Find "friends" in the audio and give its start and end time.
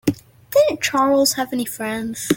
1.65-2.29